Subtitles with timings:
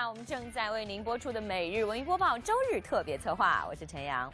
[0.00, 4.32] 下我们正在为您播出的每日文娱播报周日特别策划，我是陈阳。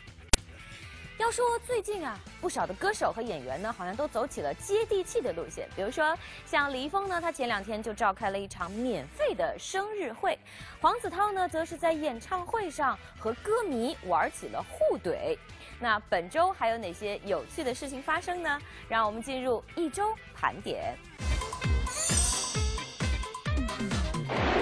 [1.18, 5.68] 要说最近啊，不少的歌手和演员呢，好像都走起了接地气的路线。
[5.74, 10.38] 比如说，像李易峰呢，他前两天就召开了一场免费的生日会；
[10.80, 15.36] 黄子韬呢，则是在演唱会上和歌迷玩起了互怼。
[15.80, 18.60] 那本周还有哪些有趣的事情发生呢？
[18.88, 20.96] 让我们进入一周盘点。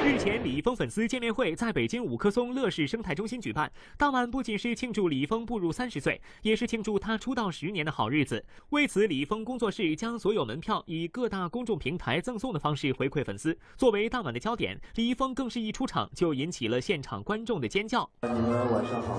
[0.04, 3.72] 日前，李易峰粉丝见面会在北京五棵松乐视生态中心举办。
[3.96, 8.44] 当晚不仅是庆祝李易峰步入三十岁，也是庆祝他出道十年的好日子。
[8.68, 13.56] 为此，李易峰工作室将所有门票以各大公众平台赠送的方式回馈粉丝。
[13.78, 18.06] 作为当晚的焦点，李易峰更是一出场就引起了现场观众的尖叫。
[18.20, 19.14] 你们晚上好。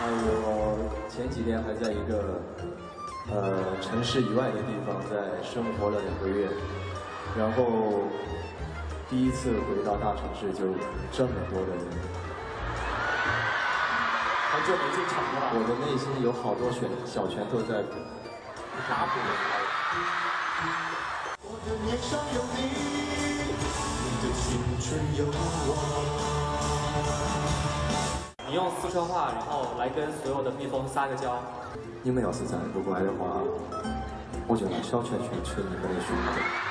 [0.00, 2.40] 啊，我前几天还在一个
[3.30, 6.48] 呃城市以外的地方在生活了两个月。
[7.38, 8.02] 然后
[9.08, 10.64] 第一次回到大城市，就
[11.12, 11.84] 这么多的人，
[14.50, 15.36] 很久没进场了。
[15.54, 17.82] 我的内心有好多拳小拳头在
[18.88, 19.20] 打鼓。
[21.42, 22.58] 我的脸上有你，
[24.04, 24.86] 你的青春
[25.16, 25.70] 有我。
[28.48, 31.38] 你用四川话，然后来跟所有的蜜蜂撒个娇。
[32.02, 33.40] 你们要是再不乖的话，
[34.48, 36.69] 我就拿小拳拳捶你们的胸口。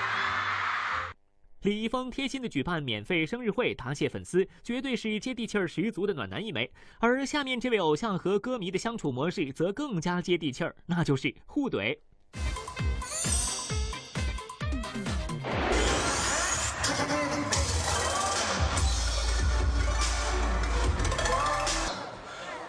[1.63, 6.71] 李易峰贴心的举办免费生日会答谢粉丝，绝对是接地气儿十足的暖男一枚。
[6.99, 11.97] 而下面这位偶像和歌迷的相处模式则更加接地气儿，那就是互怼。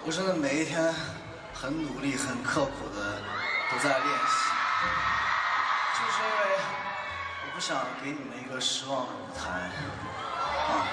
[0.05, 0.93] 我真的每一天
[1.55, 3.23] 很努力、很刻苦的
[3.71, 4.51] 都在练习，
[5.95, 6.90] 就是因为。
[7.55, 10.87] 我想给你们一个失望的舞台，啊！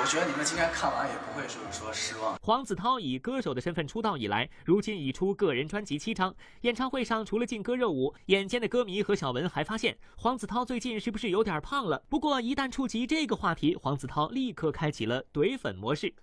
[0.00, 2.38] 我觉得你们今天看完也不会就是说失望。
[2.42, 6.32] 黄子韬以歌手的身份出道以来，如今已出个人专辑七张。
[6.60, 12.00] 演唱会上除了劲歌热舞，眼尖的歌迷和小文还发现黄子韬最近是不是有点胖了？
[12.08, 16.14] 不过一旦触及这个话题，黄子韬立刻开启了怼粉模式。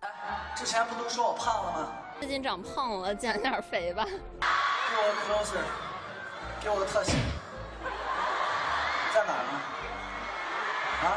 [0.56, 1.92] 之前不都说我胖了吗？
[2.20, 4.08] 最近长胖了，减点肥吧。
[6.66, 7.12] 给我的特写
[9.14, 9.52] 在哪儿呢？
[11.04, 11.08] 啊？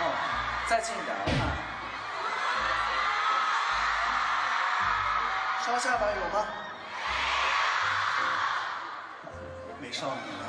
[0.00, 0.02] 哦，
[0.68, 1.40] 再近一点，我看。
[5.64, 6.44] 刷下巴有吗？
[9.80, 10.44] 美少女呢？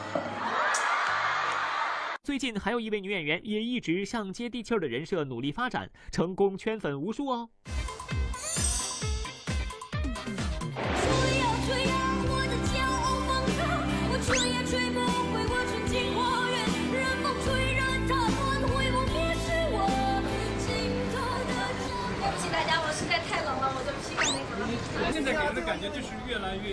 [2.22, 7.50] 最近还有一位女演员也一直向接地气儿的人设努力发展，成功圈粉无数哦。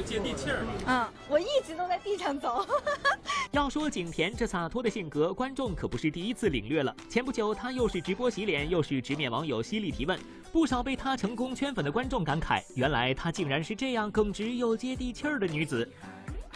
[0.06, 0.64] 接地气儿。
[0.86, 2.64] 嗯，我一直都在地上走。
[3.50, 6.94] 要说景甜这洒脱的性格，观众可不是第一次领略了。
[7.08, 10.18] 前不久，她又是直播洗脸，又是直面网友犀利提问，
[10.52, 15.86] 不少被她成功圈粉的观众感慨：原来她竟然是这样耿直又接地气儿的女子。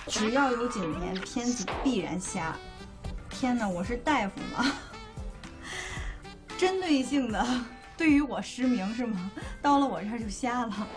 [0.06, 2.56] 只要有景甜，片子必然瞎。
[3.28, 4.72] 天哪，我是大夫吗？
[6.56, 7.46] 针对性的。
[7.96, 9.30] 对于我失明是吗？
[9.60, 10.88] 到了我这儿就瞎了。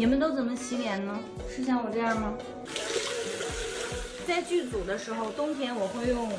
[0.00, 1.20] 你们都怎么洗脸呢？
[1.46, 2.32] 是像我这样吗？
[4.26, 6.32] 在剧组的时候，冬天我会用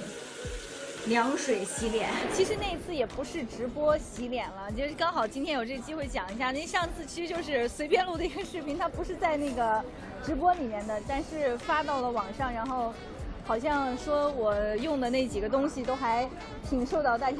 [1.05, 2.09] 凉水洗脸。
[2.33, 6.51] 其实那次也不是直播洗脸了，就是刚好今天有这个机会讲一下。
[6.51, 9.79] 那上次其实就是随便录的一个视频，它不是在那个
[10.25, 12.91] 直播里面的，但是发到了网上，然后。
[13.51, 16.25] 好像说我用的那几个东西都还
[16.69, 17.37] 挺受到大家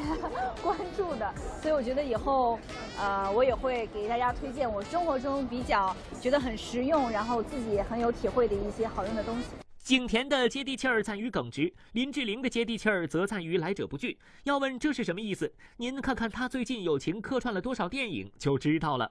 [0.61, 2.59] 关注的，所以我觉得以后，
[2.99, 9.45] 呃，我也会给大家推荐我生活中比较觉得很实用，然后自己也很有体会的一些好用的东西。
[9.81, 14.19] 景甜的接地气儿在于耿直，林志玲的接地气儿则在于来者不拒。
[14.43, 15.53] 要问这是什么意思？
[15.77, 19.09] 您看看她最近友情客串了多少电影就知道了。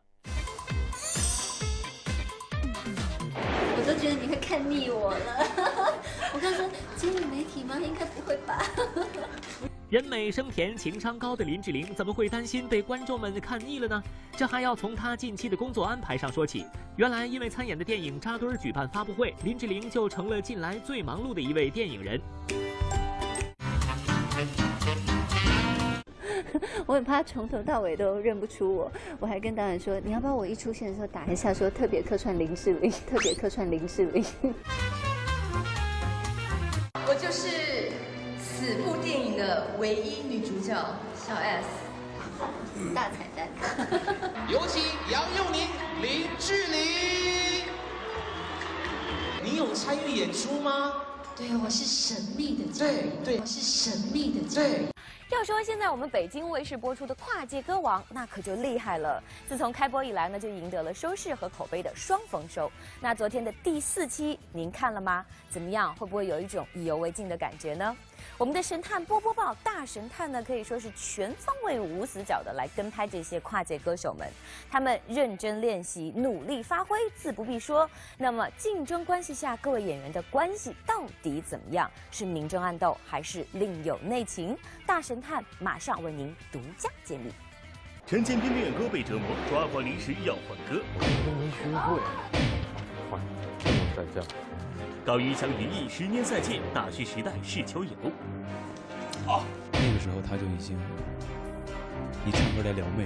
[3.72, 5.79] 我都觉得你会看腻我了。
[6.32, 6.64] 我刚说
[6.96, 7.76] 接你媒体吗？
[7.80, 8.62] 应该不会吧。
[9.88, 14.00] 人美声甜、情商高的林志玲怎么会担心被观众们看腻了呢？
[14.36, 16.64] 这还要从她近期的工作安排上说起。
[16.96, 22.20] 原来因为参演的电影扎堆儿举办发布会，林志玲就成了近来最忙碌的一位电影人。
[26.86, 34.24] 我很怕从头到尾都认不出我，我还跟导演说，你要不要我一出现的时候打一下，说特别客串林志玲，特别客串林志玲。
[37.10, 37.90] 我就是
[38.38, 40.72] 此部电影的唯一女主角
[41.16, 41.66] 小 S。
[42.94, 43.48] 大彩蛋。
[44.48, 45.66] 有请杨佑宁、
[46.00, 47.64] 林志玲。
[49.42, 50.92] 你有参与演出吗？
[51.36, 53.10] 对，我是神秘的嘉宾。
[53.24, 54.88] 对对，我是神秘的嘉宾。
[55.40, 59.22] 要说现在我们北京卫视播出的《跨界歌王》，那可就厉害了。
[59.48, 62.70] 自从开播以来呢，就赢得了收视和口碑的双丰收。
[63.00, 65.24] 那昨天的第四期您看了吗？
[65.48, 65.94] 怎么样？
[65.94, 67.96] 会不会有一种意犹未尽的感觉呢？
[68.40, 74.26] 我们的神探波波报大神探呢，可以说是全方位无死角的来跟拍这些跨界歌手们。
[74.70, 77.86] 他们认真练习，努力发挥，自不必说。
[78.16, 81.90] 那么竞争关系下，各位演员的关系到底怎么样？
[82.10, 84.56] 是明争暗斗，还是另有内情？
[84.86, 87.30] 大神探马上为您独家揭秘。
[88.06, 90.82] 陈建斌练歌被折磨，抓狂临时要换歌。
[90.94, 92.00] 我都没学会，
[93.10, 93.20] 换，
[93.94, 94.26] 再叫。
[95.04, 97.90] 高云翔于毅，十年赛季，大学时代是球友。
[99.26, 99.42] 啊，
[99.72, 100.76] 那个时候他就已经
[102.26, 103.04] 以唱歌来撩妹。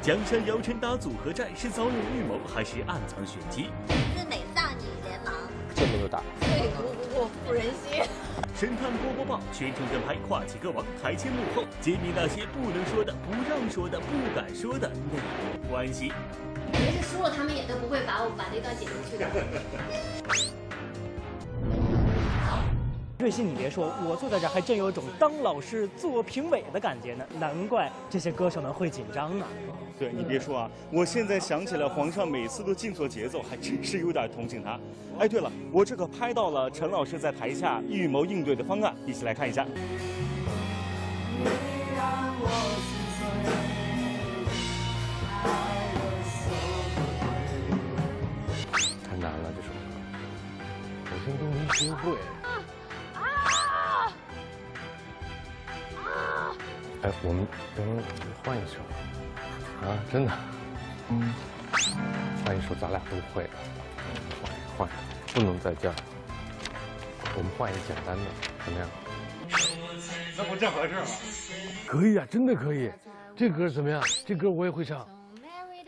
[0.00, 3.66] 江山姚晨打组合战是早有预谋还是暗藏玄机？
[4.16, 5.32] 自美少女联盟，
[5.74, 8.02] 这么多打，最不过妇人心。
[8.56, 15.18] 神探波波豹全程跟拍跨界歌王，台前幕后揭秘那些不能说的、不让说的、不敢说的内
[15.62, 16.10] 幕关系。
[17.02, 19.26] 输了他们也都不会把我把那段剪进去的。
[23.20, 27.24] 瑞希，你别说，我坐在这还真有种当老师做评委的感觉呢。
[27.38, 29.44] 难怪这些歌手们会紧张呢。
[29.98, 34.80] 对你别说啊，我现在想起来，皇上每次都进错节奏，还真是有点同情他。
[35.18, 39.66] 哎，对了，我这可拍到了陈老师在台下预谋应对的方案，一起来看一下。
[49.04, 49.76] 太难了，这首歌，
[51.04, 51.92] 我现在都没学
[57.02, 58.04] 哎，我们能不能
[58.44, 58.78] 换一首
[59.86, 59.96] 啊？
[60.12, 60.32] 真的，
[62.44, 63.50] 换一首咱俩都会的，
[64.42, 64.88] 换一换，
[65.32, 65.96] 不能再这样。
[67.36, 68.24] 我们换一个简单的，
[68.64, 68.88] 怎么样？
[70.36, 71.00] 那不正合适吗？
[71.86, 72.90] 可以啊，真的可以。
[73.34, 74.02] 这歌怎么样？
[74.26, 75.08] 这歌我也会唱。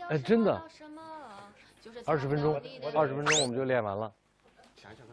[0.09, 0.59] 哎，真的。
[2.05, 2.59] 二十分钟，
[2.95, 4.11] 二十分钟我们就练完了。
[4.75, 5.12] 想想看，你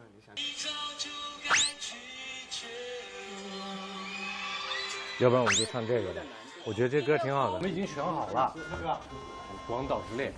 [5.19, 6.21] 要不然我们就唱这个吧，
[6.63, 7.57] 我觉得这歌挺好的。
[7.57, 8.55] 我们已经选好了，
[9.67, 10.33] 广岛之恋。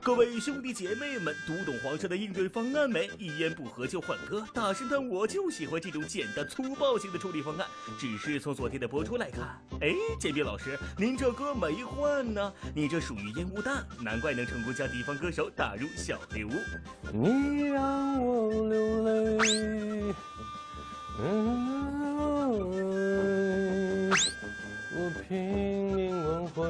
[0.00, 3.10] 各位兄弟姐妹们，读懂皇上的应对方案没？
[3.18, 7.66] 一言不合就换歌，大神探我就喜欢这种简单粗暴型的处理方案。
[7.98, 16.50] 只是从昨天的播出来看，哎，建斌老师，您这歌没换呢，你这属于烟雾弹，难怪能成功将敌方歌手打入小黑屋。
[17.12, 20.14] 你让我流泪。
[21.20, 21.72] 嗯，
[24.94, 25.30] 我拼
[25.94, 26.62] 命挽回。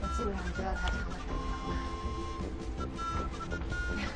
[0.00, 1.72] 我基本上知道他唱的什么了。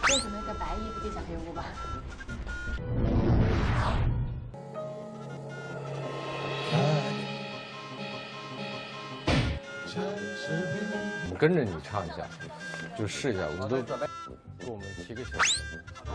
[0.08, 1.64] 就准备个白衣服进小黑屋吧。
[11.30, 12.26] 我跟着你唱一下，
[12.96, 13.76] 就试一下，我们都
[14.58, 15.34] 给我们提个醒，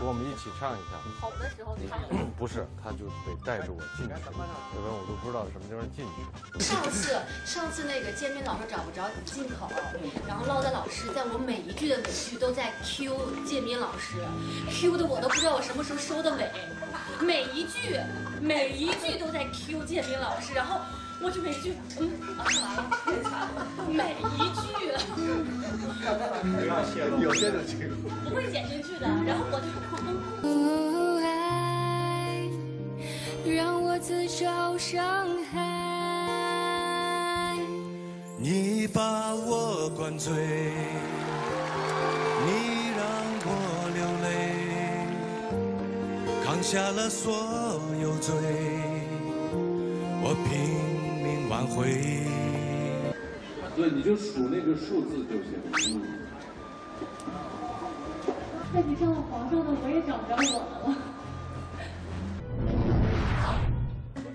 [0.00, 0.98] 给我们一起唱一下。
[1.20, 1.98] 好的时候唱。
[2.36, 4.48] 不是，他就得带着我进去，要不然
[4.90, 6.64] 我都不知道什么地方进去。
[6.64, 7.14] 上次，
[7.46, 9.70] 上次那个建斌老师找不着进口，
[10.26, 13.14] 然后唠的老师在我每一句的尾句都在 Q
[13.46, 14.16] 建斌老师
[14.68, 16.50] ，Q 的我都不知道我什么时候收的尾，
[17.24, 17.96] 每一句
[18.40, 20.80] 每一句都在 Q 建斌老师，然后。
[21.24, 22.42] 我就每句，嗯，啊，
[23.86, 24.22] 完了，每一
[24.58, 24.62] 句，
[27.22, 27.94] 有些就记住，
[28.28, 29.06] 不会剪进去的。
[29.24, 29.66] 然后我就，
[31.24, 32.50] 爱
[33.54, 37.56] 让我自找伤害，
[38.36, 40.32] 你把我灌醉，
[42.44, 42.50] 你
[42.96, 43.06] 让
[43.44, 43.48] 我
[43.94, 44.26] 流泪，
[46.44, 47.32] 扛下了所
[48.00, 48.34] 有罪，
[50.24, 50.91] 我拼。
[51.62, 51.86] 挽回。
[53.76, 55.54] 对，你就数那个数字就行。
[55.94, 56.02] 嗯。
[58.74, 60.96] 那你上了皇上的，我也找不着我的了。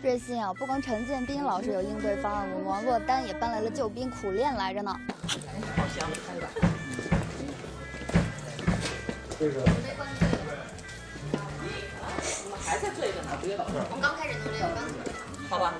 [0.02, 4.98] 瑞幸啊，不光陈建斌老师有应对方案，我们王珞丹也搬来了救兵，苦练来着呢。
[5.76, 6.48] 好香，开吧。
[9.38, 9.62] 这个。
[12.64, 14.88] 还在这个呢，别老这我刚开始努力，我刚。
[15.50, 15.74] 好吧。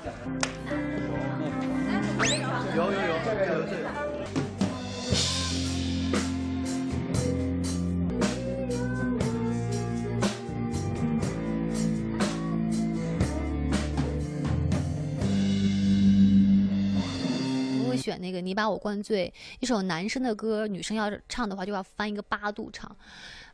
[2.76, 3.88] 有有有，这个这个。
[17.96, 22.96] 选那个你把我灌醉，一首男生的歌，女生要唱的话就要翻一个八度唱，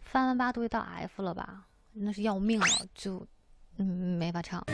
[0.00, 3.26] 翻完八度就到 F 了吧，那是要命了，就
[3.78, 4.64] 嗯没法唱。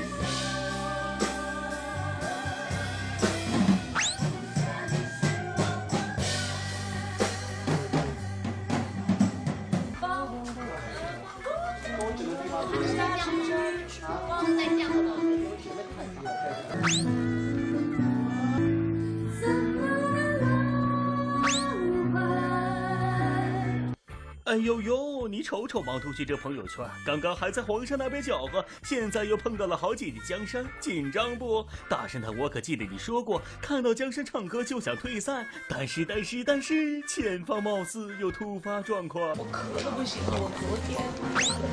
[24.45, 31.65] 哎呦呦，你瞅瞅王同学这朋友圈，刚刚还在皇上那边搅和，现在又碰到了好姐姐江山，紧张不？
[31.89, 39.23] 大神探，我可记得你说过，看到江山唱歌就想退赛，但是但是但是，前方貌似有突发状况。
[39.39, 40.99] 我咳的不行了，我昨天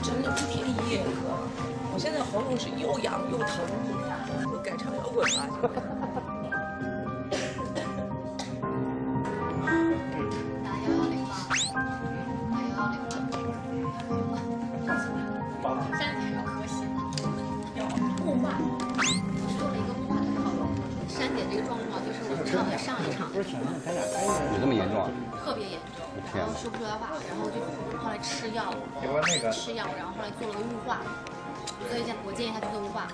[0.03, 1.33] 整了一天一夜咳，
[1.91, 3.65] 我现在喉咙是又痒又疼，
[4.67, 5.47] 改唱摇滚吧。
[18.25, 20.67] 木马，我说了一个木马的套路。
[21.07, 23.63] 删减这个状况就是我唱的上一场的时候，
[24.51, 25.09] 有这么严重啊？
[25.45, 27.55] 特别严重，天然后说不出来话，然后就
[27.97, 28.75] 后来吃药，
[29.53, 30.99] 吃药，然后后来做了个雾化，
[31.87, 33.07] 所以建我建议他去做雾化。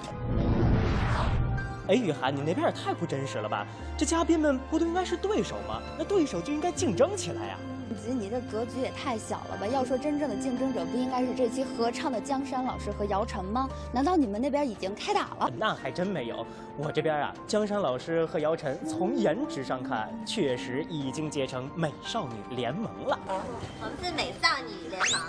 [1.87, 3.65] 哎，雨涵，你那边也太不真实了吧？
[3.97, 5.81] 这嘉宾们不都应该是对手吗？
[5.97, 7.57] 那对手就应该竞争起来呀、
[8.01, 9.67] 吉，你这格局也太小了吧？
[9.67, 13.67] 要说真正的竞争者，不应该是这期合唱的江山老师和姚晨吗？
[13.91, 15.51] 难道你们那边已经开打了？
[15.57, 16.45] 那还真没有，
[16.77, 23.19] 我这边啊，江山老师和姚晨从颜值上看，确实已经结成美少女联盟了。
[23.27, 23.33] 我
[23.81, 25.19] 们是美少女联盟。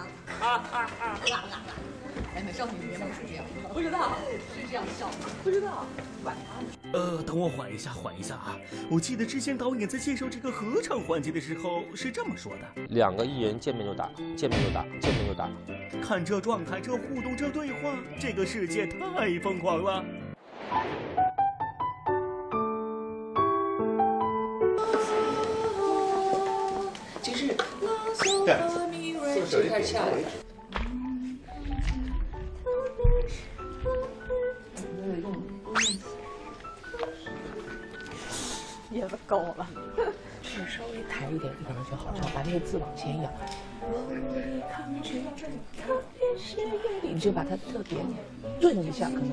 [0.41, 1.19] 啊啊啊！
[2.35, 4.17] 哎，美少女联盟是这样，不知道
[4.55, 5.15] 是这样笑吗？
[5.43, 5.87] 不知道。
[6.93, 8.57] 呃，等我缓一下，缓一下啊！
[8.91, 15.51] 我记得之前导演在介绍这个合唱环节的时候是这么说的：两个艺人见面就打，见面就打，见面就打。
[16.01, 20.05] 看这状态，这互动，这对话，这个世界太疯狂了。
[27.23, 27.49] 就是
[28.45, 30.44] 对就开始跳了。
[38.91, 39.67] 也够了，
[40.43, 43.33] 是稍微抬一点，可能就好唱，把那个字往前仰。
[47.03, 47.99] 你就把它特别
[48.61, 49.31] 顿一下，可能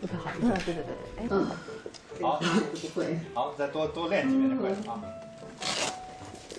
[0.00, 0.30] 不太好。
[0.40, 1.46] 嗯，对对对，哎，嗯，
[2.22, 3.18] 好，不会。
[3.34, 5.02] 好，再多多练几遍就会了啊。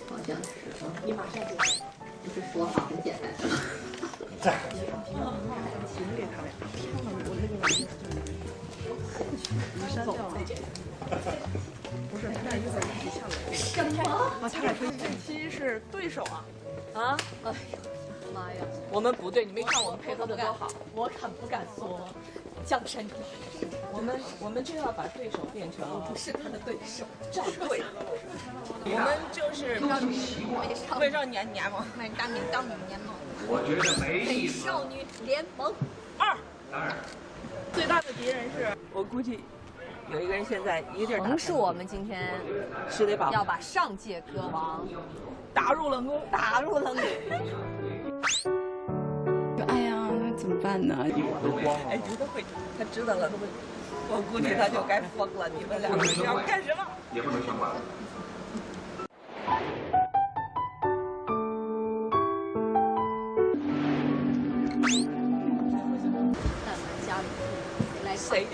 [0.08, 0.40] 好像是，
[1.04, 1.54] 你马上就
[2.24, 3.24] 不是说好很简单。
[4.40, 4.54] 在。
[5.92, 6.50] 琴给他俩，
[7.26, 7.68] 我那个
[9.88, 10.20] 删掉了。
[12.10, 13.32] 不是，他俩一会儿一起下来。
[13.52, 14.00] 什么？
[14.40, 14.80] 啊，他俩这
[15.26, 16.44] 期是对手啊。
[16.94, 17.16] 啊？
[17.44, 17.54] 哎呀，
[18.32, 18.64] 妈呀！
[18.90, 20.68] 我们不对，你没看我们配合的多好。
[20.94, 22.08] 我可不敢说，
[22.64, 23.16] 江山可
[23.92, 27.82] 我们我们就要把对手变成不是他的对手，战队。
[28.84, 29.78] 我们就是
[30.98, 33.14] 美少女联盟，美少女少女联盟。
[33.52, 35.74] 我觉得没美少女联盟
[36.16, 36.36] 二。
[36.70, 36.92] 二。
[37.72, 39.40] 最大的敌人是我估计
[40.12, 42.32] 有一个人现在一个劲儿横是我们今天
[42.88, 44.86] 是得把要把上届歌王
[45.52, 47.04] 打入冷宫，打入冷宫。
[49.66, 50.96] 哎呀，那怎么办呢？
[51.00, 52.44] 哎，觉得会，
[52.78, 53.46] 他知道了，他会，
[54.10, 55.48] 我估计他就该疯了。
[55.48, 56.86] 你们两个要干什么？
[57.12, 57.70] 也不能全完。
[68.30, 68.46] 谁？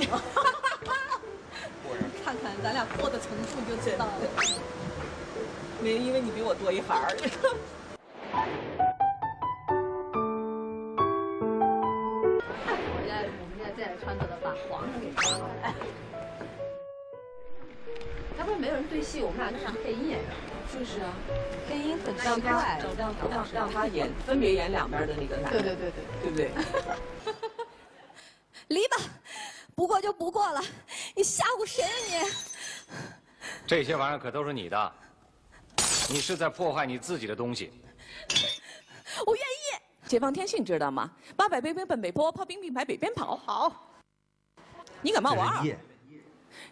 [2.25, 4.13] 看看咱俩过的层数就知道了。
[5.83, 7.15] 没，因为你比我多一行儿。
[12.73, 15.45] 我现在我们现在这样穿着的把皇上给抓了。
[15.63, 15.75] 哎，
[18.39, 20.29] 要不然没有人对戏，我们俩就上配音演员。
[20.73, 21.13] 就是啊，
[21.69, 22.81] 配音很奇怪。
[22.99, 25.63] 让让让他演，分别演两边的那个男的。
[25.63, 26.51] 对对对对，对不对？
[28.67, 29.16] 离吧，不
[29.97, 30.63] 过就不过了，
[31.15, 32.31] 你吓唬谁啊你？
[33.67, 34.93] 这些玩意儿可都是你的，
[36.11, 37.73] 你是在破坏你自己的东西。
[39.27, 39.81] 我愿意。
[40.07, 41.11] 解放天性知道吗？
[41.35, 43.37] 八百飞奔奔北坡，炮兵并排北边跑。
[43.37, 43.91] 好，
[45.01, 45.65] 你敢骂我二？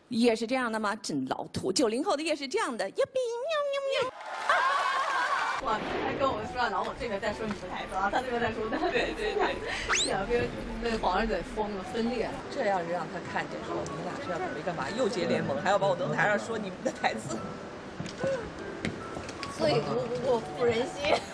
[0.09, 0.95] 夜是这样的吗？
[0.97, 1.73] 真老土。
[1.73, 4.24] 九零后的夜是这样的，呀比喵喵喵。
[5.64, 8.76] 哇，他跟我们说，然后我这边在说你的台词然后，他这边在说的。
[8.92, 9.56] 对对对，
[10.06, 10.44] 两边
[10.83, 12.35] 那皇上得疯了，分裂了。
[12.54, 14.85] 这要是让他看见，说你们俩是要准备干嘛？
[14.97, 17.38] 又结联盟，还要把我登台上说你们的台词。
[19.56, 21.16] 最毒不过妇人心。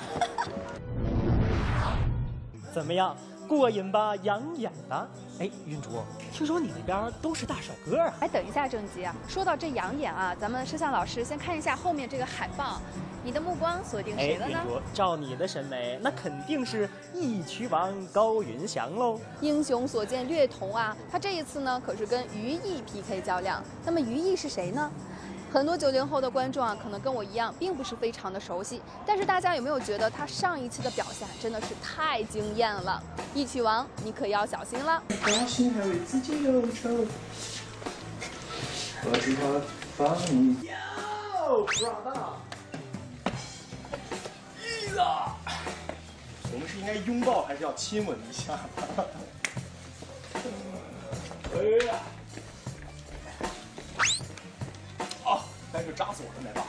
[2.72, 3.16] 怎么样，
[3.50, 4.14] 过瘾吧？
[4.23, 5.09] 养眼吧？
[5.40, 5.88] 哎，云竹，
[6.33, 8.14] 听说你那边都是大帅哥啊？
[8.21, 12.80] 哎，等一下，郑吉啊，说到这养眼啊，咱们摄像老师先看一下后面这个海报，
[13.25, 14.57] 你的目光锁定谁了呢？
[14.57, 19.19] 哎，云竹，照你的审美，那肯定是义渠王高云翔喽。
[19.40, 23.61] 英雄所见略同啊，他这一次呢可是跟于毅 PK 较量。
[23.85, 24.88] 那么于毅是谁呢？
[25.52, 28.80] 很多九零后的观众啊，可能跟我一样，并不是非常的熟悉。
[29.04, 33.02] 但是大家有没有觉得他上一期的表现真的是太惊艳了？
[33.35, 35.02] 义渠王，你可要小心了。
[35.23, 37.04] 高兴还为自己忧愁，
[39.04, 39.61] 把计划
[39.97, 40.57] 放你。
[40.69, 42.35] 哟，brother，
[44.57, 45.35] 一啦！
[46.52, 48.57] 我们是应该拥抱，还是要亲吻一下？
[51.52, 51.95] 哎呀！
[55.71, 56.67] 啊，待会扎死我的没吧！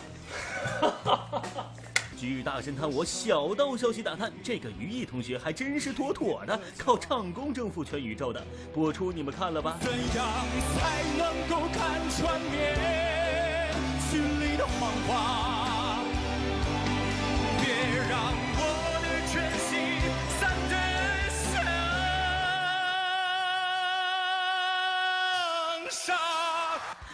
[2.18, 8.44] 据大神探，我小道消息打探，这个于毅同学还真是妥妥的靠唱功征服全宇宙的。
[8.74, 9.78] 播出你们看了吧？
[9.82, 10.28] 怎样
[10.76, 12.52] 才能够看穿你
[14.10, 15.51] 心里的谎话？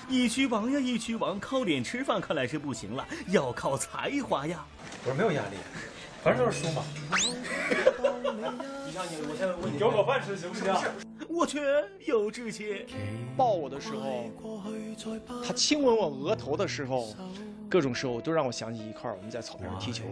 [0.10, 4.66] 一区王呀，一区王，靠脸吃饭看来是不行了，要靠才华呀。
[5.04, 5.58] 我说没有压力，
[6.24, 6.84] 反正就是输嘛。
[8.86, 10.74] 你像你，我现在问你，给我口饭吃行不行？
[11.28, 11.60] 我去，
[12.06, 12.86] 有志气。
[13.36, 14.32] 抱我的时候，
[15.46, 17.14] 他亲吻我额头的时候，
[17.70, 20.06] 各种时候都让我想起一块儿我们在草坪上踢球，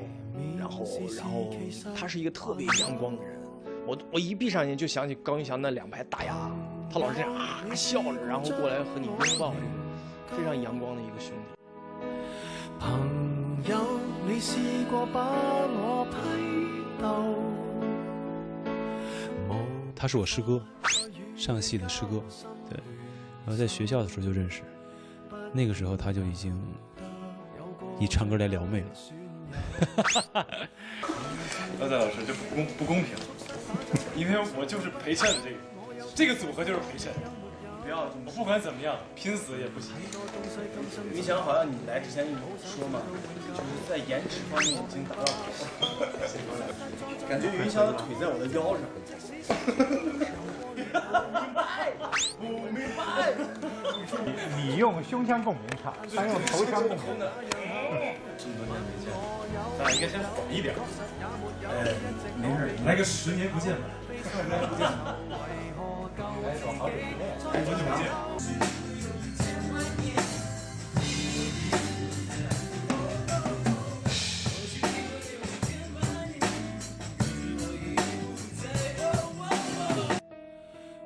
[0.60, 1.56] 然后然后
[1.96, 3.42] 他是一个特别阳光的人。
[3.88, 6.52] 我我一闭上眼就想起高云翔那两排大牙，
[6.92, 9.54] 他老是这样啊笑着，然后过来和你拥抱，这种
[10.28, 11.38] 非常阳光的一个兄弟。
[12.80, 13.00] 朋
[13.68, 14.58] 友，你试
[14.90, 16.16] 过把我批
[17.04, 17.36] 鬥？
[19.98, 20.62] 他是我师哥，
[21.38, 22.22] 上戏的师哥，
[22.70, 22.78] 对，
[23.46, 24.62] 然后在学校的时候就认识，
[25.54, 26.62] 那个时候他就已经
[27.98, 28.88] 以唱歌来撩妹了。
[31.80, 33.16] 高赛老师，这不公不公平，
[34.16, 35.58] 因为我就是陪衬这个，
[36.14, 37.14] 这个组合就是陪衬。
[37.86, 39.94] 不要，我不管怎么样，拼死也不行。
[41.14, 43.00] 云翔好像你来之前说嘛，
[43.54, 45.24] 就是在颜值方面已经达到
[45.80, 46.66] 头了，
[47.30, 48.82] 感觉云翔的腿在我的腰上。
[50.82, 51.94] 不明白。
[52.40, 52.44] 不
[52.74, 53.00] 明白
[54.58, 57.06] 你用胸腔共鸣唱，他用头腔共鸣。
[58.36, 59.14] 这么多年没见，
[59.78, 60.74] 咱俩应该先缓一点。
[61.70, 61.94] 哎，
[62.36, 63.86] 没事，来个十年不见吧。
[66.86, 68.06] 好久不见，好久不见。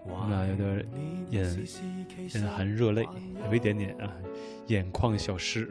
[0.04, 0.86] 我们俩有点
[1.30, 1.38] 眼
[2.34, 3.08] 眼含热泪，
[3.46, 4.12] 有一点点啊，
[4.68, 5.70] 眼眶小湿。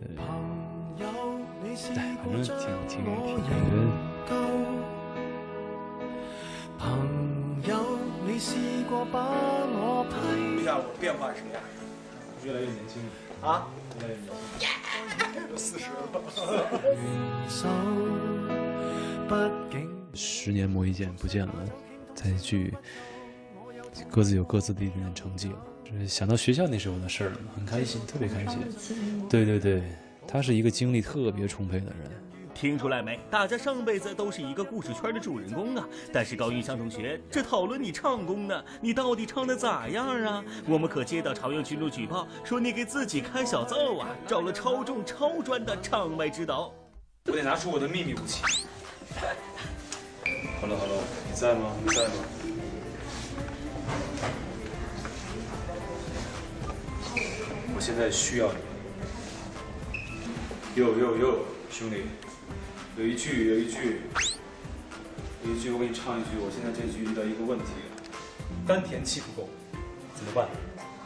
[0.00, 0.08] 对，
[0.96, 2.56] 哎，反正挺
[2.88, 3.72] 挺挺感觉。
[8.40, 8.48] 朋友，你
[8.80, 10.14] 試過把我批
[10.62, 11.62] 一下我变化是什么样？
[12.42, 13.02] 越来越年轻
[13.42, 13.68] 啊，
[14.00, 14.26] 越来越年
[14.58, 14.66] 轻。
[15.50, 15.94] 都四十了。
[20.14, 21.54] 十年磨一剑不见了，
[22.14, 22.74] 再聚，
[24.10, 25.56] 各自有各自的一点点成绩了。
[25.84, 28.58] 就是想到学校那时候的事儿，很开心，特别开心。
[29.28, 29.82] 对对对，
[30.26, 32.10] 他是一个精力特别充沛的人。
[32.60, 33.18] 听出来没？
[33.30, 35.88] 大家上辈子都是一个故事圈的主人公啊！
[36.12, 40.44] 但是高云翔同学，这讨论你唱功呢，你到底唱的咋样啊？
[40.68, 46.70] 我们可接到朝阳群众举报，说你给自己开小灶啊，找了超重超专的唱麦指导。
[47.28, 48.42] 我得拿出我的秘密武器。
[50.60, 51.72] Hello Hello，你在吗？
[51.82, 52.12] 你在吗？
[57.74, 58.58] 我现在需要你。
[60.74, 61.38] 哟哟哟，
[61.70, 62.04] 兄弟，
[63.00, 64.02] 有一句有一句
[65.42, 66.36] 有一句，我给你唱一句。
[66.36, 67.64] 我现在这句遇到一个问题，
[68.68, 69.48] 丹田气不够，
[70.14, 70.46] 怎么办？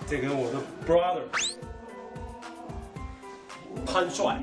[0.04, 1.22] 这个我的 brother
[3.86, 4.42] 潘帅，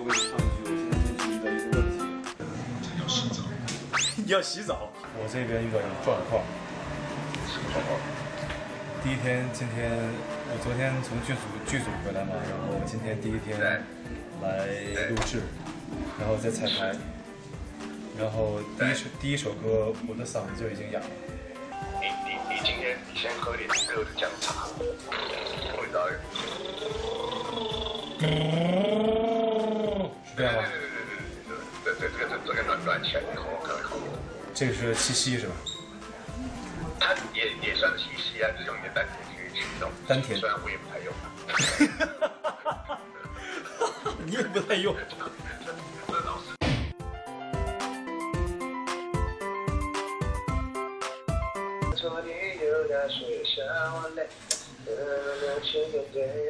[0.00, 0.66] 我给你唱一句。
[0.66, 2.02] 我现在这句遇到一个问题，
[2.98, 3.38] 要洗澡。
[4.16, 4.90] 你要洗澡？
[5.14, 6.42] 我这边遇到一个状况。
[7.46, 7.94] 什么状况？
[9.04, 9.94] 第一天，今天
[10.50, 13.78] 我昨天从剧组剧组回来嘛，然后今天第一天来
[15.06, 15.38] 录制，
[16.22, 16.94] 然后再彩排，
[18.16, 21.06] 然后第一首第一首歌我的嗓子就已经哑了。
[22.00, 26.06] 你你你今天你先喝点热的姜茶，味道。
[30.24, 30.62] 是这样吗？
[30.62, 31.10] 对对对
[31.90, 33.96] 对对对，这个这个暖暖起来以后可以好。
[34.54, 35.54] 这个是七夕是吧？
[37.00, 39.90] 它也也算七夕啊，就是用你的丹田去驱动。
[40.06, 41.12] 丹田虽然我也不太用。
[44.24, 44.94] 你也不太用。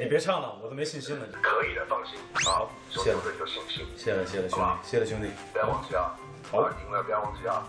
[0.01, 1.27] 你别唱了，我都没信心了。
[1.42, 2.18] 可以的，放心。
[2.44, 3.87] 好，谢了，有信心。
[3.96, 5.29] 谢了，谢了，兄弟，谢了，兄弟。
[5.53, 6.16] 不要忘记啊！
[6.51, 7.66] 好，赢了不要忘记啊！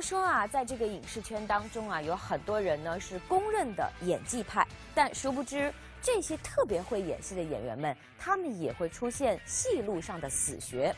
[0.00, 10.94] 说啊，在这个影视圈当中啊，有很多人呢是公认的演技派，但殊不知这些特别会演戏的演员们，他们也会出现戏路上的死穴。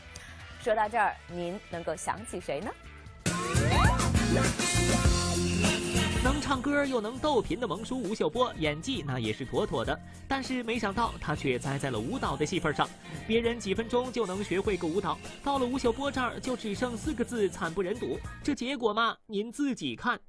[0.61, 2.71] 说到这儿，您能够想起谁呢？
[6.49, 9.95] 能唱歌又能逗贫的萌叔吴秀波，演技那也是妥妥的。
[10.27, 12.89] 但是没想到他却栽在了舞蹈的戏份上。
[13.27, 18.17] 别人几分钟就能学会个舞蹈，到了吴秀波这儿就只剩四个字：惨不忍睹。
[18.43, 20.19] 这结果嘛，您自己看。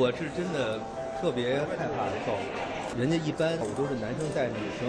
[0.00, 0.78] 我是真的
[1.18, 2.44] 特别害怕跳舞，
[2.96, 4.88] 人家一般我都是男生带女生，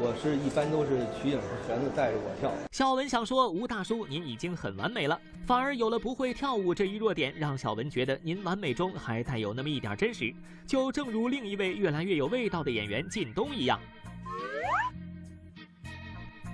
[0.00, 2.52] 我是一般都是瞿颖和弦子带着我跳。
[2.72, 10.34] 小文想说，吴大叔您已经很完美了，反而有了不会跳舞这一弱点，让小文觉得您完美中还带有那么一点真实。
[10.66, 13.78] 就正如另一位越来越有味道的演员靳东一样。《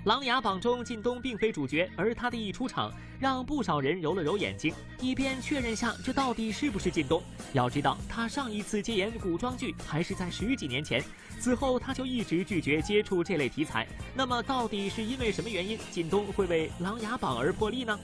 [0.05, 7.23] 琅琊榜》中，靳东并非主角，而他的一出场，让不少人揉了揉眼睛，以便确认下这到底是不是靳东。
[7.53, 11.05] 要知道，他上一次接演古装剧还是在十几年前，
[11.39, 13.87] 此后他就一直拒绝接触这类题材。
[14.15, 17.99] 那么，到底是因为什么原因，靳东会为《琅琊榜》而破例呢？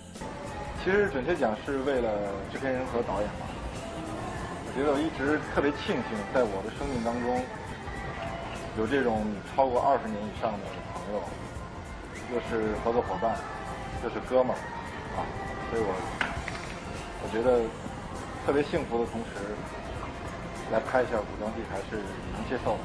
[0.85, 3.49] 其实准确讲，是为了制片人和导演吧。
[4.67, 7.43] 我觉得我一直特别庆幸，在我的生命当中，
[8.77, 10.59] 有这种超过二十年以上的
[10.93, 11.23] 朋友。
[12.33, 13.37] 又是合作伙伴，
[14.03, 14.59] 又是哥们儿，
[15.17, 15.23] 啊，
[15.71, 15.95] 所以我
[17.23, 17.63] 我觉得
[18.45, 19.55] 特别幸福的同时，
[20.73, 22.81] 来拍一下古装剧还是能接受的。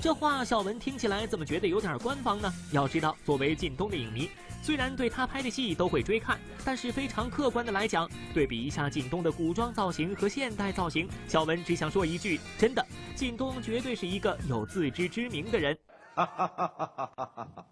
[0.00, 2.50] 这话小文听起来怎么觉得有点官方呢？
[2.72, 4.30] 要知道，作为靳东的影迷，
[4.62, 15.76] 虽然对他拍的戏都会追看，但是非常客观的来讲，对比一下靳东的古装造型和现代造型，小文只想说一句：真的，靳东绝对是一个有自知之明的人。
[16.14, 17.66] 哈哈哈哈哈哈！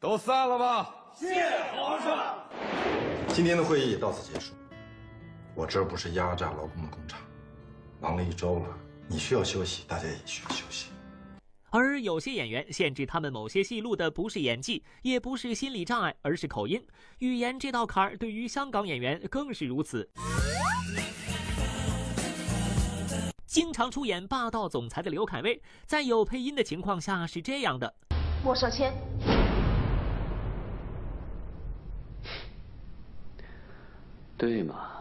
[0.00, 0.94] 都散了吧！
[1.12, 1.26] 谢
[1.74, 2.36] 皇上。
[3.28, 4.54] 今天的会议到此结束。
[5.56, 7.18] 我这不是压榨劳工的工厂，
[8.00, 8.66] 忙了一周了，
[9.08, 10.90] 你需要休息，大家也需要休息。
[11.70, 16.80] 而有些演员限制他们某些戏路的不是演技，也不是心理障碍，而是口音。
[17.18, 20.08] 语言这道坎儿对于香港演员更是如此。
[23.46, 27.92] 经常出演霸道总裁的刘恺威，在有配音的情况下是这样的：
[28.44, 28.94] 莫少谦。
[34.38, 34.92] 对嘛，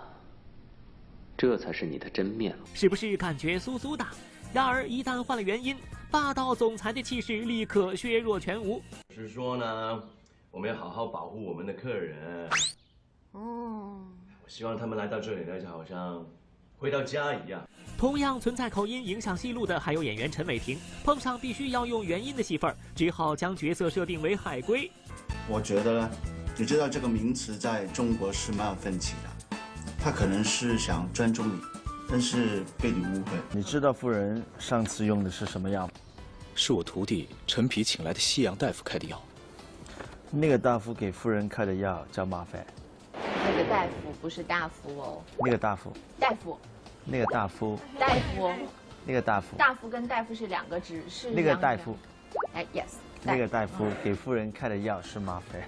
[1.38, 4.04] 这才是你的真面目，是不是感觉酥酥的？
[4.52, 5.78] 然而一旦换了原因，
[6.10, 8.82] 霸道总裁的气势立刻削弱全无。
[9.14, 10.04] 是说呢，
[10.50, 12.50] 我们要好好保护我们的客人。
[13.34, 14.02] 哦，
[14.44, 16.26] 我希望他们来到这里呢，就好像
[16.80, 17.62] 回到家一样。
[17.96, 24.90] 同样存在口音影响戏路的，还有演员陈伟霆，碰上必须要用原音的戏份，只好将角色设定为海归。
[25.48, 26.10] 我觉得。
[26.60, 29.27] 你知道这个名词在中国是蛮有分歧的，
[30.08, 31.60] 他可能是想尊重你，
[32.10, 33.32] 但是被你误会。
[33.52, 35.90] 你知道夫人上次用的是什么药？
[36.56, 39.22] 是我徒弟陈皮请来的西洋大夫开的药。
[40.32, 42.58] 那个大夫给夫人开的药叫吗啡。
[43.14, 43.92] 那个大夫
[44.22, 45.22] 不是大夫哦。
[45.40, 45.92] 那个大夫。
[46.18, 46.58] 大夫。
[47.04, 47.78] 那个大夫。
[48.00, 48.50] 大夫。
[49.06, 49.58] 那个大夫。
[49.58, 51.32] 大夫跟大夫是两个字，是。
[51.32, 51.98] 那个大夫。
[52.54, 52.94] 哎，yes。
[53.24, 55.62] 那个大夫给夫人开的药是吗啡。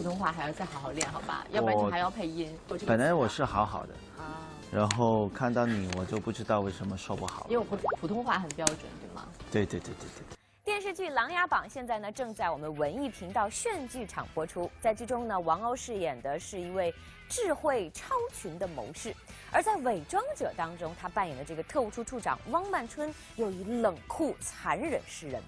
[0.00, 1.46] 普通话还要再好好练，好吧？
[1.50, 2.58] 要不然就还要配音。
[2.86, 7.46] 本来我是好好的啊，然后看到你，我就不知道为什么说不好。
[7.50, 9.28] 因为我普普通话很标准，对吗？
[9.52, 10.38] 对对对对对。
[10.64, 16.92] 电视视剧《琅琊榜》现在呢正在我们文艺频道炫剧场播出，在剧中呢，王鸥饰演的是一位
[17.28, 19.14] 智慧超群的谋士，
[19.52, 25.40] 而在《伪装者》当中，他扮演的这个特务处处长汪曼春又以冷酷残忍示人。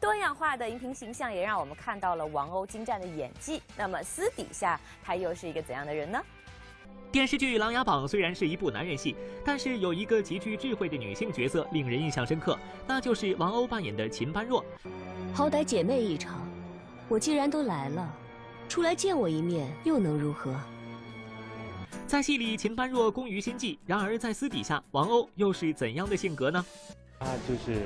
[0.00, 3.62] 多样化的荧屏形象也让我们看到了王鸥精湛的演技。
[3.76, 6.22] 那么私底下他又是一个怎样的人呢？
[7.12, 14.62] 电视剧《琅琊榜》虽然是一部男人戏，但是有一个极具智慧的女性角色令人印象深刻，那就是王鸥扮演的秦般若。
[15.32, 16.46] 好歹姐妹一场，
[17.08, 18.14] 我既然都来了，
[18.68, 20.54] 出来见我一面又能如何？
[22.06, 26.64] 在戏里，秦般若工于心计，然而在私底下，王鸥又是怎样的性格呢？
[27.18, 27.82] 他就是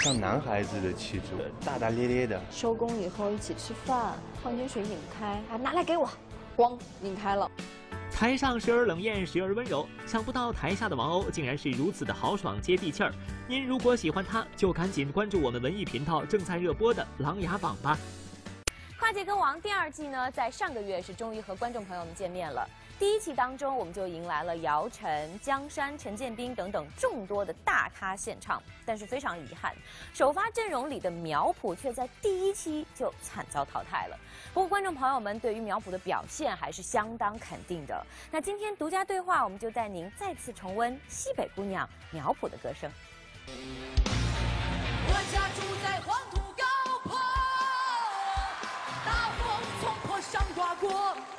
[0.00, 2.40] 像男孩子的气质，大大咧咧的。
[2.50, 6.08] 收工以后一起吃饭，矿泉水拧开，啊，拿来给我，
[6.56, 7.48] 咣，拧开了。
[8.10, 13.12] 台上时而冷艳，时而温柔，想不到台下的王鸥竟然是如此的豪爽接地气儿。
[13.46, 17.96] 您如果喜欢他，就赶紧关注我们文艺频道正在热播的《琅琊榜》吧。
[18.98, 22.68] 《跨界歌王》第二季呢，在上个月是终于和观众朋友们见面了。
[22.98, 29.72] 第一期当中，我们就迎来了姚晨、江山、陈建斌等等众多的大咖献唱，但是非常遗憾，
[30.12, 34.18] 首发阵容里的苗圃却在第一期就惨遭淘汰了。
[34.52, 38.04] 不过，观众朋友们对于苗圃的表现还是相当肯定的。
[38.32, 42.90] 那今天独家对话，我们就带您再次重温西北姑娘苗圃的歌声。
[45.06, 46.64] 我家住在黄土高
[47.04, 47.16] 坡，
[49.06, 49.46] 大风
[49.80, 51.37] 从坡上刮过。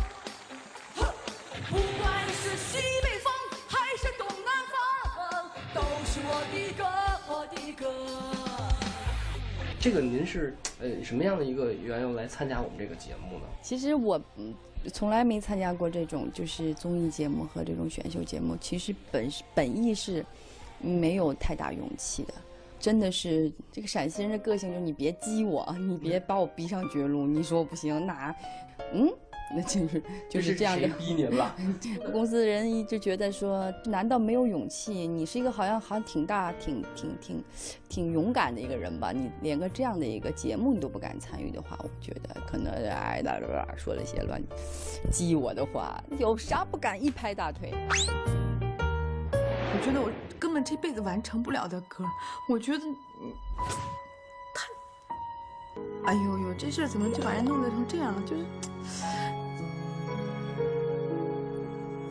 [2.41, 3.33] 是西北风
[3.67, 6.85] 还是东南风，都是我的歌，
[7.27, 7.83] 我的歌。
[9.77, 13.45] 这个您是呃什么样的一个缘由来参加我们这个节目呢？
[13.61, 14.53] 其实我嗯
[14.93, 18.55] 从来没参加过这种就是综艺节目和这种选秀节目。
[18.61, 20.25] 其实本本意是
[20.79, 22.33] 没有太大勇气的，
[22.79, 27.27] 真的是这个陕西人的个性，就是你别激我，你别把我逼上绝路。
[27.27, 28.33] 你说我不行，那
[28.93, 29.11] 嗯，
[29.55, 30.87] 那就是就是这样的。
[30.87, 31.55] 谁逼您了？
[32.11, 35.07] 公司的人一直觉得说，难道没有勇气？
[35.07, 37.43] 你是一个好像好像挺大、挺挺挺
[37.89, 39.11] 挺勇敢的一个人吧？
[39.11, 44.41] 你连个这样的一个节目你都不敢参与的话，我觉得可能哎啦啦啦说了些乱
[45.11, 47.73] 激我的话，有啥不敢一拍大腿？
[49.71, 50.09] 我觉得我
[50.39, 52.03] 根本这辈子完成不了的歌，
[52.49, 53.33] 我觉得嗯
[54.55, 54.67] 太……
[56.05, 58.21] 哎呦呦，这事儿怎么就把人弄得成这样了？
[58.23, 58.45] 就是，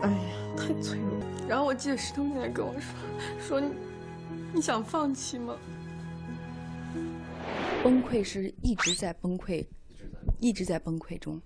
[0.03, 0.19] 哎呀，
[0.57, 1.19] 太脆弱。
[1.49, 2.95] 然后我记得石头妹妹跟我说，
[3.39, 3.73] 说你
[4.55, 5.57] 你想放弃吗？
[7.83, 9.67] 崩溃是一直在崩溃，
[10.41, 11.41] 一直在崩溃中。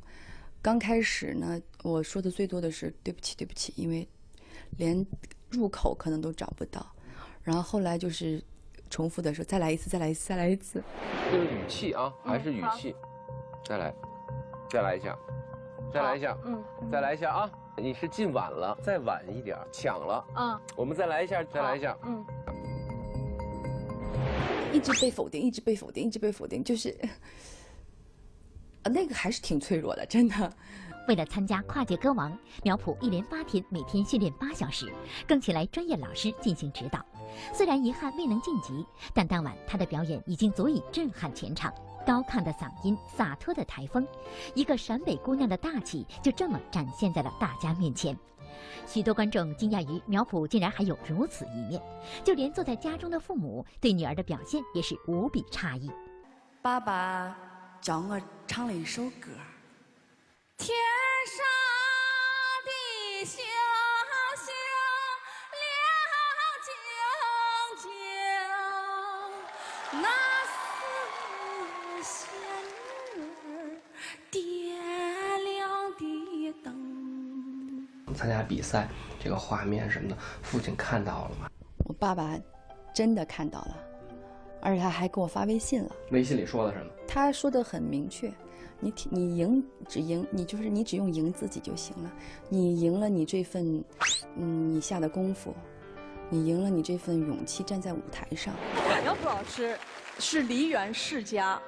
[0.60, 4.08] 刚开始呢，我说的最多的是对不起，对不起，因为
[4.78, 5.06] 连
[5.50, 6.84] 入口可能都找不到。
[7.42, 8.42] 然后后来就是
[8.88, 10.82] 重复的说再来一次，再来一次，再来一次。
[11.30, 12.94] 这是语气啊，还是语气，
[13.64, 13.92] 再来，
[14.70, 15.16] 再来一下，
[15.92, 17.50] 再来一下，嗯，再来一下啊！
[17.76, 22.24] 你是进晚了，再晚一点，抢了，嗯，我们再来一下，再来一下，嗯，
[24.72, 26.90] 一直被否定，一直被否定，一直被否定，就是，
[28.82, 30.52] 啊，那个还是挺脆弱的，真的。
[31.08, 34.92] 为了参加跨界歌王，苗圃一连八天，每天训练八小时，
[35.26, 37.04] 更请来专业老师进行指导。
[37.52, 41.74] 虽然遗憾未能晋级，但当晚他的表演已经足以震撼全场。
[42.06, 44.06] 高亢的嗓音，洒脱的台风，
[44.54, 48.16] 一个陕北姑娘的大气就这么展现在了大家面前。
[48.86, 51.80] 许多观众惊讶于苗圃竟然还有如此一面，
[52.24, 55.90] 就连坐在家中的父母对女儿的表现也是无比诧异。
[56.60, 57.36] 爸爸
[57.80, 59.30] 教我唱了一首歌。
[60.56, 60.76] 天
[61.26, 61.61] 上
[78.22, 78.86] 参加比赛
[79.18, 81.50] 这个画面什么的，父亲看到了吗？
[81.78, 82.38] 我爸爸
[82.94, 83.76] 真的看到了，
[84.60, 85.90] 而且他还给我发微信了。
[86.12, 86.92] 微信里说了什么？
[87.08, 88.32] 他说的很明确，
[88.78, 92.12] 你你赢只赢你就是你只用赢自己就行了，
[92.48, 93.82] 你赢了你这份，
[94.36, 95.52] 嗯，你下的功夫，
[96.30, 98.54] 你赢了你这份勇气站在舞台上。
[99.02, 99.76] 苗圃老师
[100.20, 101.60] 是梨园世家，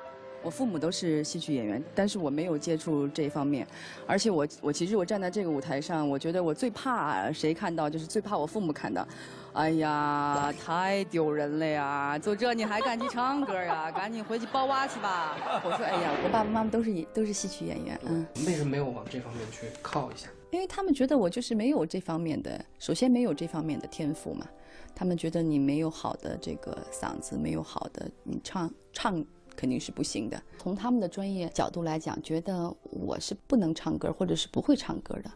[0.44, 3.66] 我父母都是戏曲演员，但是我没有接触这方面，
[4.06, 9.06] 而且我我其实我站在这个舞台上，我觉得我最怕谁看到，就是最怕我父母看到。
[9.54, 12.18] 哎呀，太丢人了呀！
[12.18, 13.88] 就这你还敢去唱歌呀？
[13.88, 15.36] 赶紧回去包娃去吧！
[15.64, 18.26] 我说，哎呀，我爸爸妈妈都是都是戏曲演员，嗯。
[18.46, 20.28] 为什么没有往这方面去靠一下？
[20.50, 24.44] 因为他们觉得我就是没有这方面的，首先没有这方面的天赋嘛。
[24.92, 29.24] 他们觉得你没有好的这个嗓子，没有好的你唱唱
[29.56, 30.40] 肯定是不行的。
[30.58, 35.30] 从他们的专业角度来讲，觉得我是不能唱歌，或者是不会唱歌的，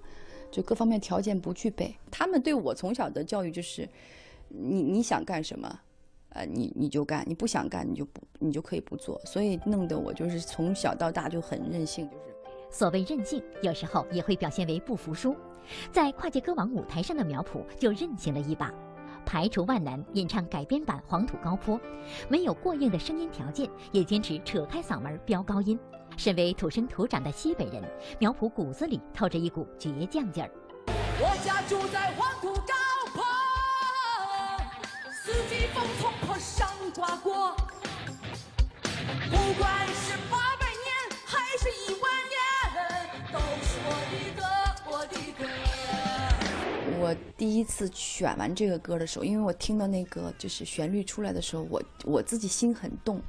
[0.51, 1.95] 就各方面条件不具备。
[2.11, 3.89] 他们对我从小的教育就是，
[4.49, 5.81] 你你想干什么，
[6.31, 12.23] 呃，你你就干，你不想干你就不你就可以不做，所以弄得我就是从小到大就很任性，就是。
[12.71, 15.35] 所谓任性，有时候也会表现为不服输。
[15.93, 18.73] 在跨界歌王舞台上的苗圃就任性了一把，
[19.29, 21.79] 排除万难演唱改编版《黄土高坡》，
[22.31, 25.79] 没有过硬的声音条件，也坚持扯开嗓门飙高音。
[26.17, 27.85] 身为土生土长的西北人，
[28.19, 30.51] 苗圃骨子里透着一股倔强劲儿。
[31.21, 32.73] 我家住在黄土高
[33.13, 33.23] 坡，
[35.13, 37.55] 四季风从坡上刮过。
[39.31, 40.89] 不管是八百年
[41.27, 42.41] 还是一万年，
[43.31, 44.43] 都是我的歌，
[44.91, 45.68] 我的歌。
[47.01, 53.23] 我第一次选完这个歌的时候，因为我听到那个就是旋律出来的时候，我我自己心很动，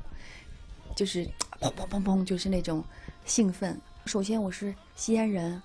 [0.95, 1.23] 就是
[1.61, 2.83] 砰砰砰砰，就是那种
[3.25, 3.79] 兴奋。
[4.05, 5.61] 首先我是西安人，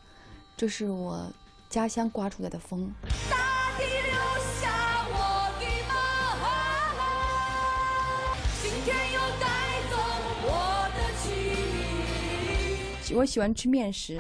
[0.57, 1.33] 这是我
[1.71, 2.93] 家乡刮出来的风。
[3.31, 4.13] 大地留
[4.61, 5.17] 下我
[5.59, 5.95] 的，
[8.63, 9.47] 今天又带
[9.91, 9.97] 走
[10.45, 10.49] 我
[10.95, 13.17] 的情。
[13.17, 14.19] 我喜欢吃面食，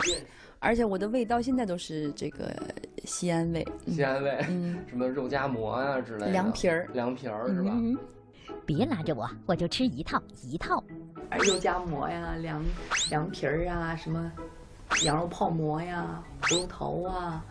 [0.59, 2.57] 而且我的胃到现在都是这个
[3.05, 3.67] 西安味。
[3.87, 7.71] 西安味，嗯， 什么肉夹馍呀、之类的，凉皮儿，凉皮儿是吧？
[7.75, 7.97] 嗯，
[8.67, 10.83] 别拉着我，我就吃一套一套。
[11.38, 12.62] 肉夹馍呀，凉
[13.11, 14.31] 凉皮儿啊，什么
[15.05, 17.45] 羊肉泡馍呀，葫芦头啊，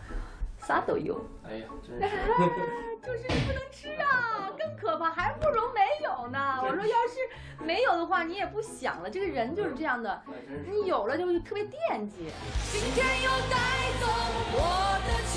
[0.66, 1.20] 啥都有。
[1.46, 2.16] 哎呀，真是，
[3.04, 6.58] 就是你不能吃啊，更可怕，还不如没有呢。
[6.62, 9.10] 我说要是没有的话，你也不想了。
[9.10, 10.22] 这个人就是这样的，
[10.66, 12.30] 你有了就会特别惦记。
[12.72, 13.58] 今天又带
[14.00, 14.06] 走
[14.54, 15.34] 我的情。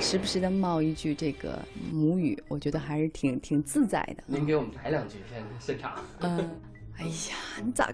[0.00, 1.58] 时不时的冒一句这个
[1.92, 4.24] 母语，我觉得还是挺挺自在的。
[4.26, 5.92] 您给我们来两句，现现场。
[6.20, 6.60] 嗯，
[6.98, 7.92] 哎呀，你咋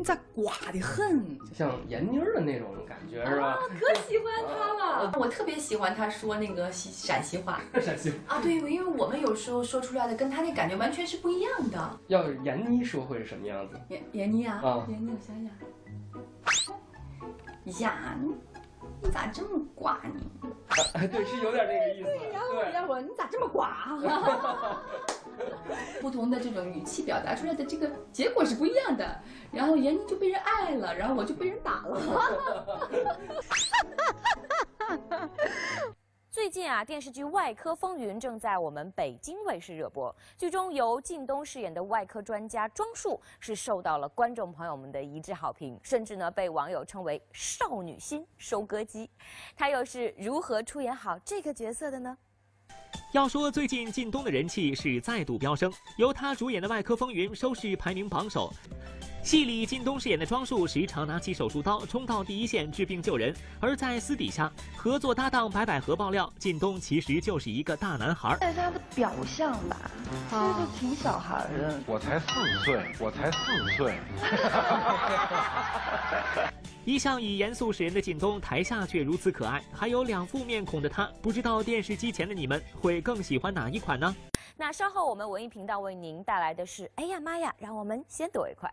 [0.00, 1.38] 你咋刮的很？
[1.40, 3.58] 就像闫妮儿的那种感觉是吧？
[3.78, 7.60] 可喜欢她了，我特别喜欢她说那个西陕西话。
[7.78, 12.00] 陕西啊，对，因为我们有时候说出来的跟她那感觉完全是不一样的。
[12.06, 13.78] 要是闫妮说会是什么样子？
[13.90, 15.36] 闫闫妮啊，啊闫妮，我想
[17.76, 18.34] 想，呀，你
[19.02, 20.20] 你咋这么寡呢？
[20.68, 22.04] 啊，对，是有点这个意思。
[22.04, 23.98] 对，然后人家说你咋这么寡？
[26.00, 29.18] 不同的这种语气表达出来的这个结果是不一样的。
[29.50, 32.00] 然后闫妮就被人爱了，然后我就被人打了。
[36.32, 40.14] 最近啊，电视剧《外科风云》正在我们北京卫视热播。
[40.38, 49.10] 剧中由靳东饰演的外科专家庄树是受到了观众朋友们的一致好评，甚至呢被网友称为“少女心收割机”。
[49.56, 52.16] 他又是如何出演好这个角色的呢？
[53.12, 58.52] 要说最近靳东的人气是再度飙升，由他主演的《外科风云》收视排名榜首。
[59.22, 68.34] 戏里靳东饰演的庄树时常拿起手术刀冲到第一线治病救人，而在私底下，合作搭档白百合爆料，靳东其实就是一个大男孩。
[68.40, 69.90] 在他的表象吧，
[70.30, 71.78] 其实就挺小孩的。
[71.86, 72.26] 我才四
[72.64, 73.98] 岁，我才四岁。
[76.86, 79.62] 一向以严肃示人的靳东，台下却如此可爱。
[79.70, 84.16] 还有两副面孔的他，不知道电视机前的你们会更喜欢哪一款呢？
[84.56, 88.72] 那稍后我们文艺频道为您带来的是，哎呀妈呀，让我们先躲一块。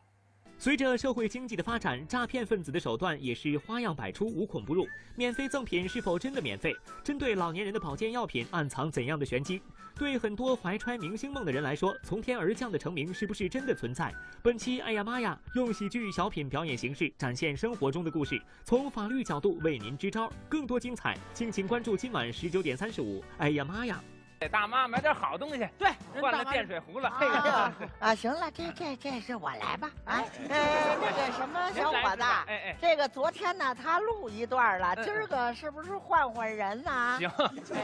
[0.59, 4.87] 随着社会经济的发展，诈骗分子的手段也是花样百出，无孔不入。
[5.15, 6.75] 免费赠品是否真的免费？
[7.03, 9.61] 针对老年人的保健药品暗藏怎样的玄机？
[9.95, 14.11] 对很多怀揣明星梦的人来说，从天而降的成名是不是真的存在？
[14.41, 20.31] 本期哎呀妈呀，用喜剧小品表演形式展现生活中的故事，从法律角度为您支招。
[20.49, 23.23] 更多精彩，敬请关注今晚十九点三十五。
[23.37, 24.03] 哎呀妈呀！
[24.39, 25.89] 给大妈买点好东西，对，
[26.21, 27.11] 换了电水壶了。
[27.19, 37.17] 这个啊，行了，这这这是我来吧，啊，呃，那个什么小伙子，哎哎，这个昨天呢他录一段了，今儿个是不是换换人呢？
[37.17, 37.29] 行，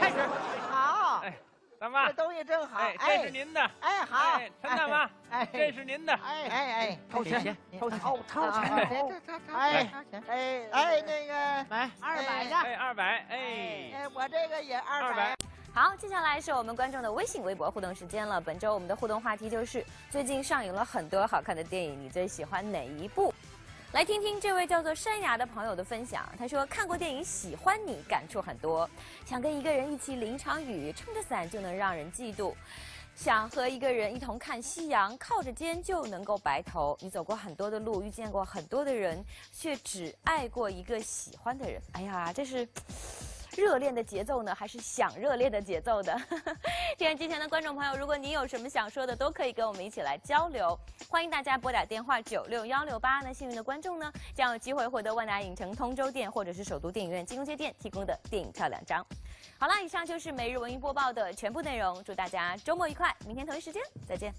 [0.00, 0.16] 开始。
[0.70, 1.34] 好，哎，
[1.80, 8.94] 大妈，这东西真好，哎，这是您的，哎，好，陈大妈，哎，这是您的，哎哎哎，掏钱，掏钱，掏掏钱，
[9.52, 9.92] 哎
[10.28, 11.34] 哎哎，那个
[11.68, 13.36] 来二百个，哎，二百，哎，
[13.92, 15.33] 哎，我这个也二百。
[15.74, 18.40] 好，接下来是我们观众的微信、微博互动时间了。
[18.40, 23.34] 本周我们的互动话题就是最近上映了很多好看的电影，你最喜欢哪一部？
[23.90, 26.30] 来听听这位叫做山崖的朋友的分享。
[26.38, 28.88] 他说看过电影《喜欢你》，感触很多，
[29.26, 32.54] 想跟一个人一起淋场雨，撑着伞就能让人嫉妒。
[33.16, 36.96] 想和一个人一同看夕阳，靠着肩就能够白头。
[37.00, 41.82] 你走过很多的路，遇见过很多的人，却只爱过一个喜欢的人。
[41.94, 42.68] 哎呀，这是。
[43.56, 46.16] 热恋的节奏呢，还是想热恋的节奏的？
[46.98, 50.78] 电视机前的观众朋友，如果您有什么想说的，都可以跟我们一起来交流。
[51.08, 59.04] 欢迎大家拨打电话九六幺六八，那幸运的观众呢，将有机会获得万达影城通州店或者是首都电影院金融街店提供的电影票两张。
[59.58, 64.34] 好了，以上就是每日文娱播报的全部内容，祝大家周末愉快，明天同一时间再见。